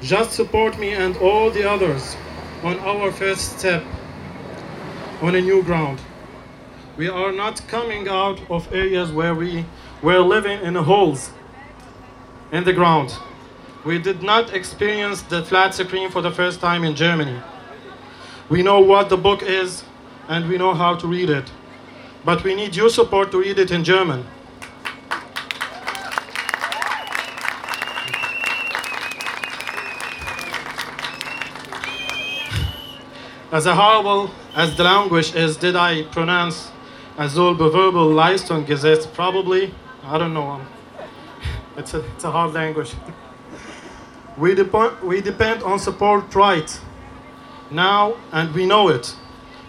Just 0.00 0.32
support 0.32 0.78
me 0.78 0.94
and 0.94 1.14
all 1.18 1.50
the 1.50 1.62
others 1.62 2.16
on 2.62 2.78
our 2.78 3.12
first 3.12 3.58
step 3.58 3.84
on 5.20 5.34
a 5.34 5.40
new 5.42 5.62
ground. 5.62 6.00
We 6.96 7.08
are 7.08 7.32
not 7.32 7.60
coming 7.68 8.08
out 8.08 8.40
of 8.48 8.72
areas 8.72 9.12
where 9.12 9.34
we 9.34 9.66
were 10.00 10.20
living 10.20 10.58
in 10.62 10.74
holes 10.74 11.32
in 12.50 12.64
the 12.64 12.72
ground. 12.72 13.14
We 13.84 13.98
did 13.98 14.22
not 14.22 14.54
experience 14.54 15.20
the 15.20 15.44
flat 15.44 15.74
screen 15.74 16.10
for 16.10 16.22
the 16.22 16.30
first 16.30 16.60
time 16.60 16.82
in 16.82 16.96
Germany. 16.96 17.38
We 18.48 18.62
know 18.62 18.80
what 18.80 19.10
the 19.10 19.18
book 19.18 19.42
is 19.42 19.84
and 20.28 20.48
we 20.48 20.56
know 20.56 20.72
how 20.72 20.94
to 20.94 21.06
read 21.06 21.28
it. 21.28 21.52
But 22.24 22.42
we 22.42 22.54
need 22.54 22.74
your 22.74 22.88
support 22.88 23.30
to 23.32 23.40
read 23.40 23.58
it 23.58 23.70
in 23.70 23.84
German. 23.84 24.24
As 33.56 33.64
horrible 33.64 34.30
as 34.54 34.76
the 34.76 34.84
language 34.84 35.34
is, 35.34 35.56
did 35.56 35.76
I 35.76 36.02
pronounce 36.02 36.70
Azul 37.16 37.54
Beverbal 37.54 38.12
Leistungsgesetz? 38.12 39.10
Probably. 39.14 39.72
I 40.04 40.18
don't 40.18 40.34
know. 40.34 40.46
Um, 40.46 40.66
it's 41.78 41.94
a, 41.94 42.04
it's 42.04 42.24
a 42.24 42.30
hard 42.30 42.52
language. 42.52 42.92
we, 44.36 44.54
depend, 44.54 45.00
we 45.00 45.22
depend 45.22 45.62
on 45.62 45.78
support 45.78 46.34
right 46.34 46.70
now, 47.70 48.16
and 48.30 48.52
we 48.52 48.66
know 48.66 48.88
it. 48.88 49.16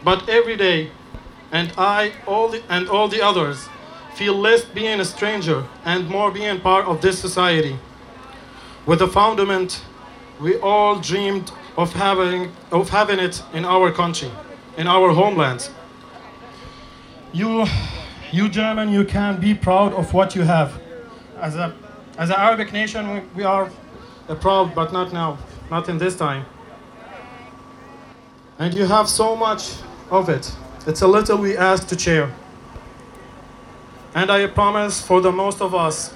But 0.04 0.28
every 0.28 0.58
day, 0.58 0.92
and 1.54 1.72
I 1.78 2.12
all 2.28 2.50
the, 2.50 2.62
and 2.68 2.90
all 2.90 3.08
the 3.08 3.22
others 3.22 3.70
feel 4.16 4.34
less 4.34 4.66
being 4.66 5.00
a 5.00 5.06
stranger 5.06 5.66
and 5.86 6.10
more 6.10 6.30
being 6.30 6.60
part 6.60 6.86
of 6.88 7.00
this 7.00 7.18
society. 7.20 7.80
With 8.86 9.00
the 9.00 9.08
fundament 9.08 9.82
we 10.40 10.58
all 10.58 11.00
dreamed 11.00 11.52
of 11.78 11.94
having, 11.94 12.52
of 12.72 12.90
having 12.90 13.20
it 13.20 13.44
in 13.54 13.64
our 13.64 13.92
country, 13.92 14.32
in 14.78 14.88
our 14.88 15.14
homeland. 15.14 15.70
You, 17.32 17.66
you 18.32 18.50
German, 18.50 18.90
you 18.90 19.06
can 19.06 19.40
be 19.40 19.54
proud 19.54 19.94
of 19.94 20.14
what 20.14 20.36
you 20.36 20.42
have. 20.42 20.82
As 21.40 21.56
a, 21.56 21.76
as 22.18 22.30
an 22.32 22.36
Arabic 22.38 22.74
nation, 22.74 23.14
we, 23.14 23.20
we 23.36 23.44
are 23.44 23.70
proud, 24.42 24.74
but 24.74 24.92
not 24.92 25.14
now, 25.14 25.38
not 25.70 25.88
in 25.88 26.00
this 26.00 26.16
time. 26.16 26.46
And 28.58 28.74
you 28.74 28.88
have 28.88 29.08
so 29.08 29.36
much 29.36 29.76
of 30.10 30.30
it. 30.30 30.52
It's 30.88 31.02
a 31.02 31.08
little 31.08 31.38
we 31.38 31.56
ask 31.56 31.88
to 31.90 32.00
share. 32.00 32.34
And 34.16 34.32
I 34.32 34.48
promise 34.48 35.00
for 35.00 35.22
the 35.22 35.32
most 35.32 35.62
of 35.62 35.76
us, 35.76 36.12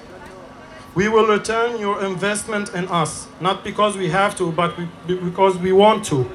we 0.94 1.08
will 1.08 1.28
return 1.28 1.80
your 1.80 2.04
investment 2.04 2.74
in 2.74 2.88
us, 2.90 3.28
not 3.40 3.64
because 3.64 3.96
we 3.96 4.10
have 4.10 4.36
to, 4.38 4.52
but 4.52 4.76
because 5.08 5.58
we 5.58 5.72
want 5.72 6.06
to. 6.06 6.30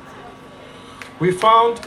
We 1.21 1.33
found 1.33 1.81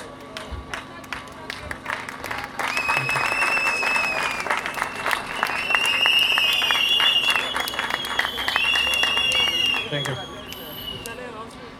Thank 9.89 10.07
you. 10.07 10.15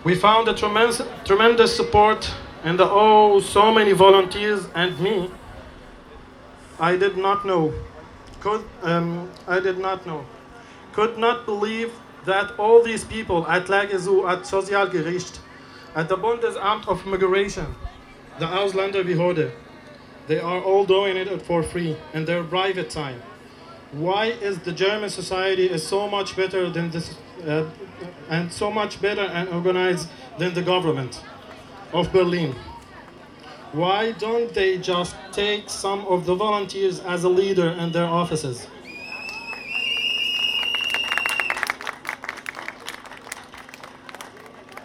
We 0.04 0.16
found 0.16 0.48
a 0.48 0.54
tremendous, 0.56 1.02
tremendous 1.26 1.76
support 1.76 2.34
and 2.64 2.80
the, 2.80 2.90
oh, 2.90 3.40
so 3.40 3.72
many 3.72 3.92
volunteers 3.92 4.66
and 4.74 5.00
me. 5.00 5.30
I 6.80 6.96
did 6.96 7.18
not 7.18 7.46
know. 7.46 7.72
Could 8.40 8.64
um, 8.82 9.30
I 9.48 9.60
did 9.60 9.78
not 9.78 10.08
know. 10.08 10.26
Could 11.00 11.18
not 11.18 11.46
believe 11.46 11.94
that 12.26 12.60
all 12.60 12.84
these 12.84 13.06
people 13.06 13.48
at 13.48 13.68
Lagezu, 13.68 14.30
at 14.30 14.40
Sozialgericht, 14.40 15.40
at 15.96 16.10
the 16.10 16.18
Bundesamt 16.18 16.90
of 16.90 17.06
Migration, 17.06 17.74
the 18.38 18.46
Ausländerbehörde, 18.46 19.54
they 20.28 20.42
are 20.42 20.62
all 20.62 20.84
doing 20.84 21.16
it 21.16 21.42
for 21.44 21.64
free 21.64 21.96
in 22.14 22.26
their 22.26 22.44
private 22.44 22.90
time. 22.90 23.22
Why 23.94 24.26
is 24.26 24.60
the 24.60 24.74
German 24.74 25.10
society 25.10 25.70
is 25.70 25.88
so 25.88 26.10
much 26.10 26.36
better 26.36 26.70
than 26.70 26.90
this, 26.90 27.16
uh, 27.48 27.70
and 28.30 28.52
so 28.52 28.70
much 28.70 29.02
better 29.02 29.22
and 29.22 29.48
organized 29.48 30.10
than 30.38 30.54
the 30.54 30.62
government 30.62 31.24
of 31.94 32.12
Berlin? 32.12 32.54
Why 33.72 34.12
don't 34.12 34.54
they 34.54 34.78
just 34.80 35.16
take 35.32 35.70
some 35.70 36.06
of 36.08 36.26
the 36.26 36.36
volunteers 36.36 37.00
as 37.00 37.24
a 37.24 37.30
leader 37.30 37.70
in 37.70 37.94
their 37.94 38.10
offices? 38.22 38.68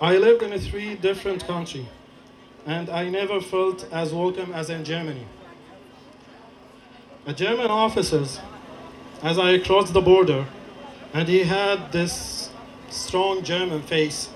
I 0.00 0.16
lived 0.16 0.42
in 0.42 0.58
three 0.58 0.96
different 0.96 1.46
countries, 1.46 1.86
and 2.66 2.90
I 2.90 3.08
never 3.08 3.40
felt 3.40 3.86
as 3.92 4.12
welcome 4.12 4.52
as 4.52 4.68
in 4.68 4.84
Germany. 4.84 5.26
A 7.26 7.32
German 7.32 7.68
officer, 7.68 8.24
as 9.22 9.38
I 9.38 9.58
crossed 9.58 9.92
the 9.92 10.00
border, 10.00 10.46
and 11.12 11.28
he 11.28 11.44
had 11.44 11.92
this 11.92 12.50
strong 12.90 13.44
German 13.44 13.82
face, 13.82 14.30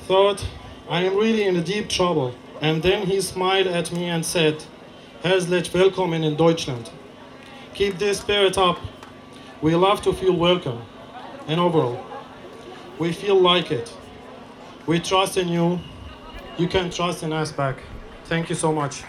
thought 0.00 0.44
I 0.88 1.04
am 1.04 1.16
really 1.16 1.44
in 1.44 1.62
deep 1.62 1.88
trouble. 1.88 2.34
And 2.60 2.82
then 2.82 3.06
he 3.06 3.20
smiled 3.22 3.68
at 3.68 3.90
me 3.92 4.04
and 4.04 4.24
said, 4.24 4.62
Herzlich 5.24 5.72
willkommen 5.72 6.22
in 6.22 6.36
Deutschland. 6.36 6.90
Keep 7.74 7.98
this 7.98 8.18
spirit 8.18 8.58
up. 8.58 8.78
We 9.62 9.74
love 9.74 10.02
to 10.02 10.12
feel 10.12 10.34
welcome. 10.34 10.82
And 11.46 11.58
overall, 11.58 12.09
we 13.00 13.12
feel 13.12 13.40
like 13.40 13.70
it. 13.72 13.90
We 14.86 15.00
trust 15.00 15.38
in 15.38 15.48
you. 15.48 15.80
You 16.58 16.68
can 16.68 16.90
trust 16.90 17.22
in 17.22 17.32
us 17.32 17.50
back. 17.50 17.76
Thank 18.28 18.50
you 18.50 18.54
so 18.54 18.70
much. 18.70 19.02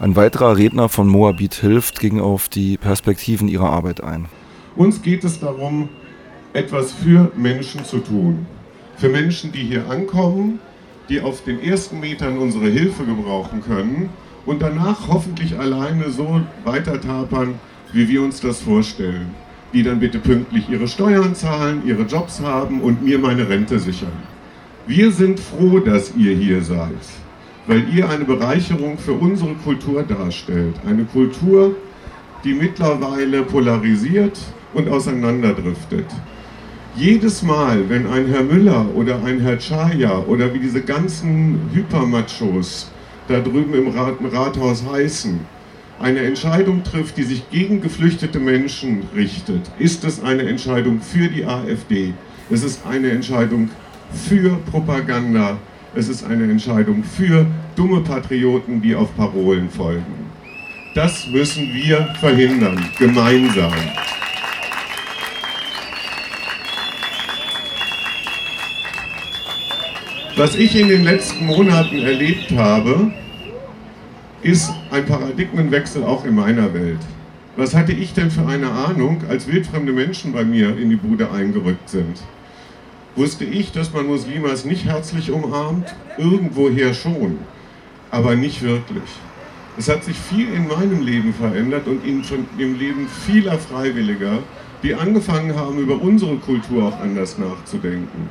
Ein 0.00 0.16
weiterer 0.16 0.58
Redner 0.58 0.88
von 0.88 1.08
Moabit 1.08 1.54
hilft 1.54 2.00
ging 2.00 2.20
auf 2.20 2.48
die 2.48 2.76
Perspektiven 2.76 3.48
ihrer 3.48 3.70
Arbeit 3.70 4.02
ein. 4.02 4.26
Uns 4.76 5.00
geht 5.00 5.24
es 5.24 5.38
darum, 5.38 5.88
etwas 6.52 6.92
für 6.92 7.30
Menschen 7.36 7.84
zu 7.84 8.00
tun. 8.00 8.46
Für 8.96 9.08
Menschen, 9.08 9.52
die 9.52 9.62
hier 9.62 9.88
ankommen, 9.88 10.58
die 11.08 11.20
auf 11.20 11.42
den 11.44 11.62
ersten 11.62 12.00
Metern 12.00 12.36
unsere 12.38 12.68
Hilfe 12.68 13.04
gebrauchen 13.04 13.62
können 13.62 14.10
und 14.46 14.62
danach 14.62 15.08
hoffentlich 15.08 15.58
alleine 15.58 16.10
so 16.10 16.40
weiter 16.64 17.00
tapern, 17.00 17.54
wie 17.92 18.08
wir 18.08 18.22
uns 18.22 18.40
das 18.40 18.60
vorstellen. 18.60 19.30
Die 19.72 19.82
dann 19.82 20.00
bitte 20.00 20.18
pünktlich 20.18 20.68
ihre 20.68 20.86
Steuern 20.86 21.34
zahlen, 21.34 21.82
ihre 21.84 22.02
Jobs 22.02 22.40
haben 22.40 22.80
und 22.80 23.02
mir 23.02 23.18
meine 23.18 23.48
Rente 23.48 23.78
sichern. 23.78 24.12
Wir 24.86 25.10
sind 25.10 25.40
froh, 25.40 25.80
dass 25.80 26.14
ihr 26.16 26.36
hier 26.36 26.62
seid 26.62 26.92
weil 27.66 27.84
ihr 27.94 28.08
eine 28.08 28.24
Bereicherung 28.24 28.98
für 28.98 29.12
unsere 29.12 29.54
Kultur 29.54 30.02
darstellt. 30.02 30.74
Eine 30.86 31.04
Kultur, 31.04 31.74
die 32.44 32.54
mittlerweile 32.54 33.42
polarisiert 33.42 34.38
und 34.74 34.88
auseinanderdriftet. 34.88 36.06
Jedes 36.96 37.42
Mal, 37.42 37.88
wenn 37.88 38.06
ein 38.06 38.26
Herr 38.26 38.42
Müller 38.42 38.86
oder 38.94 39.22
ein 39.24 39.40
Herr 39.40 39.58
Chaya 39.58 40.18
oder 40.28 40.52
wie 40.54 40.60
diese 40.60 40.82
ganzen 40.82 41.58
Hypermachos 41.72 42.90
da 43.28 43.40
drüben 43.40 43.74
im, 43.74 43.88
Rat, 43.88 44.16
Rathaus 44.32 44.84
heißen, 44.84 45.40
eine 46.00 46.20
Entscheidung 46.20 46.82
trifft, 46.82 47.16
die 47.16 47.22
sich 47.22 47.48
gegen 47.50 47.80
geflüchtete 47.80 48.40
Menschen 48.40 49.04
richtet, 49.14 49.70
ist 49.78 50.04
es 50.04 50.22
eine 50.22 50.42
Entscheidung 50.42 51.00
für 51.00 51.28
die 51.28 51.44
AfD. 51.44 52.14
Es 52.50 52.62
ist 52.62 52.84
eine 52.86 53.10
Entscheidung 53.10 53.70
für 54.12 54.56
Propaganda 54.70 55.58
es 55.96 56.08
ist 56.08 56.24
eine 56.24 56.44
Entscheidung 56.44 57.04
für 57.04 57.46
dumme 57.76 58.00
Patrioten, 58.00 58.82
die 58.82 58.96
auf 58.96 59.14
Parolen 59.16 59.70
folgen. 59.70 60.04
Das 60.94 61.26
müssen 61.28 61.72
wir 61.72 62.08
verhindern, 62.18 62.84
gemeinsam. 62.98 63.72
Was 70.36 70.56
ich 70.56 70.74
in 70.78 70.88
den 70.88 71.04
letzten 71.04 71.46
Monaten 71.46 71.98
erlebt 72.00 72.50
habe, 72.52 73.12
ist 74.42 74.70
ein 74.90 75.06
Paradigmenwechsel 75.06 76.02
auch 76.04 76.24
in 76.24 76.34
meiner 76.34 76.74
Welt. 76.74 76.98
Was 77.56 77.74
hatte 77.74 77.92
ich 77.92 78.14
denn 78.14 78.30
für 78.30 78.46
eine 78.46 78.70
Ahnung, 78.70 79.22
als 79.28 79.46
wildfremde 79.46 79.92
Menschen 79.92 80.32
bei 80.32 80.44
mir 80.44 80.76
in 80.76 80.90
die 80.90 80.96
Bude 80.96 81.30
eingerückt 81.30 81.88
sind? 81.88 82.18
wusste 83.16 83.44
ich, 83.44 83.72
dass 83.72 83.92
man 83.92 84.06
Muslimas 84.06 84.64
nicht 84.64 84.84
herzlich 84.84 85.30
umarmt, 85.30 85.94
irgendwoher 86.18 86.94
schon, 86.94 87.38
aber 88.10 88.34
nicht 88.34 88.62
wirklich. 88.62 89.04
Es 89.76 89.88
hat 89.88 90.04
sich 90.04 90.16
viel 90.16 90.52
in 90.52 90.68
meinem 90.68 91.02
Leben 91.02 91.34
verändert 91.34 91.86
und 91.86 92.04
in, 92.04 92.22
im 92.58 92.78
Leben 92.78 93.08
vieler 93.26 93.58
Freiwilliger, 93.58 94.38
die 94.82 94.94
angefangen 94.94 95.56
haben, 95.56 95.78
über 95.78 96.00
unsere 96.00 96.36
Kultur 96.36 96.84
auch 96.84 97.00
anders 97.00 97.38
nachzudenken. 97.38 98.28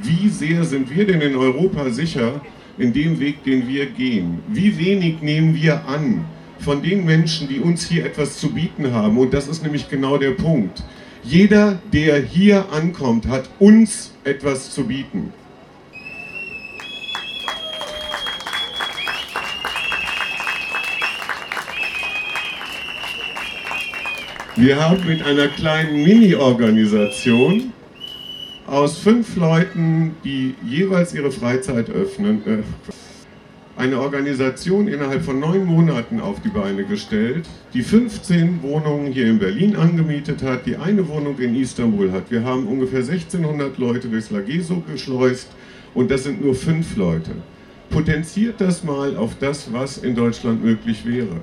Wie 0.00 0.28
sehr 0.28 0.64
sind 0.64 0.94
wir 0.94 1.06
denn 1.06 1.20
in 1.20 1.36
Europa 1.36 1.90
sicher 1.90 2.40
in 2.78 2.92
dem 2.92 3.20
Weg, 3.20 3.44
den 3.44 3.68
wir 3.68 3.86
gehen? 3.86 4.38
Wie 4.48 4.78
wenig 4.78 5.20
nehmen 5.20 5.54
wir 5.54 5.86
an 5.86 6.24
von 6.58 6.82
den 6.82 7.04
Menschen, 7.04 7.48
die 7.48 7.58
uns 7.58 7.88
hier 7.88 8.06
etwas 8.06 8.38
zu 8.38 8.50
bieten 8.52 8.92
haben. 8.92 9.18
Und 9.18 9.34
das 9.34 9.48
ist 9.48 9.62
nämlich 9.62 9.90
genau 9.90 10.16
der 10.16 10.30
Punkt. 10.30 10.82
Jeder, 11.24 11.78
der 11.92 12.20
hier 12.22 12.72
ankommt, 12.72 13.26
hat 13.28 13.48
uns 13.58 14.12
etwas 14.24 14.70
zu 14.70 14.84
bieten. 14.84 15.32
Wir 24.56 24.78
haben 24.78 25.06
mit 25.06 25.22
einer 25.22 25.48
kleinen 25.48 26.02
Mini-Organisation 26.02 27.72
aus 28.66 28.98
fünf 28.98 29.36
Leuten, 29.36 30.14
die 30.24 30.54
jeweils 30.64 31.14
ihre 31.14 31.30
Freizeit 31.30 31.90
öffnen, 31.90 32.42
äh, 32.46 32.58
eine 33.76 33.98
Organisation 34.00 34.86
innerhalb 34.86 35.24
von 35.24 35.40
neun 35.40 35.64
Monaten 35.64 36.20
auf 36.20 36.40
die 36.42 36.50
Beine 36.50 36.84
gestellt, 36.84 37.48
die 37.72 37.82
15 37.82 38.62
Wohnungen 38.62 39.12
hier 39.12 39.26
in 39.26 39.38
Berlin 39.38 39.76
angemietet 39.76 40.42
hat, 40.42 40.66
die 40.66 40.76
eine 40.76 41.08
Wohnung 41.08 41.38
in 41.38 41.56
Istanbul 41.56 42.12
hat. 42.12 42.30
Wir 42.30 42.44
haben 42.44 42.66
ungefähr 42.66 43.00
1600 43.00 43.78
Leute 43.78 44.08
durchs 44.08 44.30
Lageso 44.30 44.80
geschleust 44.80 45.48
und 45.94 46.10
das 46.10 46.24
sind 46.24 46.44
nur 46.44 46.54
fünf 46.54 46.96
Leute. 46.96 47.30
Potenziert 47.90 48.60
das 48.60 48.84
mal 48.84 49.16
auf 49.16 49.36
das, 49.38 49.72
was 49.72 49.98
in 49.98 50.14
Deutschland 50.14 50.62
möglich 50.62 51.04
wäre. 51.04 51.40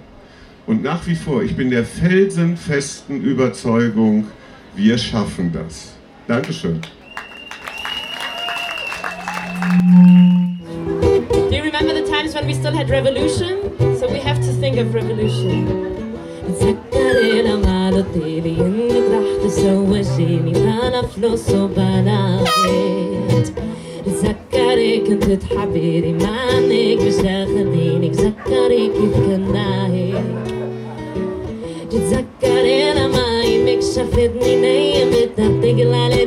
Und 0.65 0.83
nach 0.83 1.05
wie 1.07 1.15
vor, 1.15 1.41
ich 1.43 1.55
bin 1.55 1.71
der 1.71 1.83
felsenfesten 1.83 3.21
Überzeugung, 3.21 4.27
wir 4.75 4.97
schaffen 4.97 5.51
das. 5.51 5.93
Dankeschön. 6.27 6.79
remember 11.88 11.94
the 11.94 12.06
times 12.06 12.34
when 12.34 12.46
we 12.46 12.54
still 12.54 12.72
had 12.72 12.90
revolution? 12.90 13.54
So 13.98 14.10
we 14.10 14.18
have 14.18 14.36
to 14.36 14.52
think 14.60 14.76
of 14.76 14.94
revolution. 14.94 15.90
تذكر 16.60 17.42
لما 17.42 17.90
ضليلي 17.90 18.56
انك 18.60 19.04
راح 19.12 19.44
تزوجيني 19.44 20.52
بلا 20.52 21.02
فلوس 21.02 21.50
وبلا 21.50 22.44
بيت 22.66 23.48
تذكري 24.06 24.98
كنت 24.98 25.24
تحبيني 25.24 26.12
مع 26.12 26.58
انك 26.58 27.00
مش 27.02 27.14
تاخديني 27.14 28.08
تذكري 28.08 28.86
كيف 28.88 29.14
كنا 29.26 29.86
هيك 29.86 30.24
تتذكري 31.90 32.92
لما 32.92 33.42
يمك 33.42 33.82
شافتني 33.82 34.56
نايم 34.56 35.08
بدها 35.10 35.48
تقلع 35.62 36.08
لي 36.08 36.24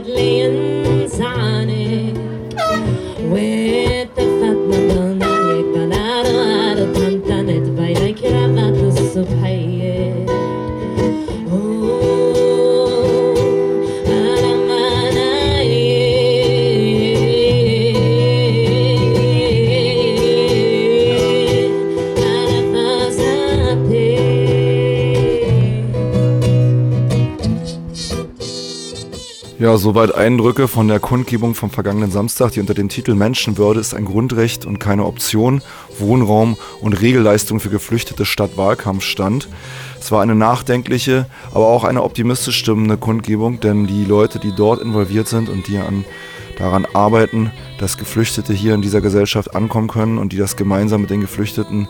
Ja, 29.62 29.76
soweit 29.76 30.12
Eindrücke 30.12 30.66
von 30.66 30.88
der 30.88 30.98
Kundgebung 30.98 31.54
vom 31.54 31.70
vergangenen 31.70 32.10
Samstag, 32.10 32.50
die 32.50 32.58
unter 32.58 32.74
dem 32.74 32.88
Titel 32.88 33.14
Menschenwürde 33.14 33.78
ist 33.78 33.94
ein 33.94 34.06
Grundrecht 34.06 34.66
und 34.66 34.80
keine 34.80 35.04
Option, 35.04 35.62
Wohnraum 36.00 36.56
und 36.80 37.00
Regelleistung 37.00 37.60
für 37.60 37.68
Geflüchtete 37.68 38.24
statt 38.24 38.56
Wahlkampf 38.56 39.04
stand. 39.04 39.48
Es 40.00 40.10
war 40.10 40.20
eine 40.20 40.34
nachdenkliche, 40.34 41.26
aber 41.52 41.68
auch 41.68 41.84
eine 41.84 42.02
optimistisch 42.02 42.58
stimmende 42.58 42.96
Kundgebung, 42.96 43.60
denn 43.60 43.86
die 43.86 44.04
Leute, 44.04 44.40
die 44.40 44.50
dort 44.52 44.82
involviert 44.82 45.28
sind 45.28 45.48
und 45.48 45.68
die 45.68 45.78
an, 45.78 46.04
daran 46.58 46.84
arbeiten, 46.92 47.52
dass 47.78 47.98
Geflüchtete 47.98 48.52
hier 48.52 48.74
in 48.74 48.82
dieser 48.82 49.00
Gesellschaft 49.00 49.54
ankommen 49.54 49.86
können 49.86 50.18
und 50.18 50.32
die 50.32 50.38
das 50.38 50.56
gemeinsam 50.56 51.02
mit 51.02 51.10
den 51.10 51.20
Geflüchteten 51.20 51.86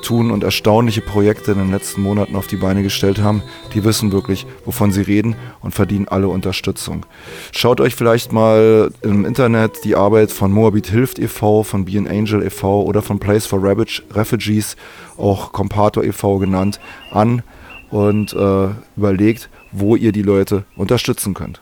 tun 0.00 0.30
und 0.30 0.44
erstaunliche 0.44 1.00
Projekte 1.00 1.52
in 1.52 1.58
den 1.58 1.70
letzten 1.70 2.02
Monaten 2.02 2.36
auf 2.36 2.46
die 2.46 2.56
Beine 2.56 2.82
gestellt 2.82 3.20
haben, 3.20 3.42
die 3.74 3.84
wissen 3.84 4.12
wirklich, 4.12 4.46
wovon 4.64 4.92
sie 4.92 5.02
reden 5.02 5.36
und 5.60 5.74
verdienen 5.74 6.08
alle 6.08 6.28
Unterstützung. 6.28 7.06
Schaut 7.52 7.80
euch 7.80 7.94
vielleicht 7.94 8.32
mal 8.32 8.90
im 9.02 9.24
Internet 9.24 9.84
die 9.84 9.96
Arbeit 9.96 10.30
von 10.30 10.52
Moabit 10.52 10.88
Hilft 10.88 11.18
e.V., 11.18 11.62
von 11.62 11.84
Be 11.84 11.98
an 11.98 12.06
Angel 12.06 12.42
e.V. 12.42 12.82
oder 12.82 13.02
von 13.02 13.18
Place 13.18 13.46
for 13.46 13.62
Refugees, 13.62 14.76
auch 15.16 15.52
Compator 15.52 16.04
e.V. 16.04 16.38
genannt, 16.38 16.80
an 17.10 17.42
und 17.90 18.32
äh, 18.32 18.68
überlegt, 18.96 19.50
wo 19.72 19.96
ihr 19.96 20.12
die 20.12 20.22
Leute 20.22 20.64
unterstützen 20.76 21.34
könnt. 21.34 21.60